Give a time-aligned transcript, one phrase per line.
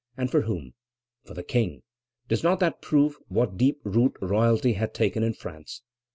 [0.17, 0.73] and for whom?
[1.25, 1.83] For the King.
[2.27, 5.83] Does not that prove what deep root royalty had taken in France?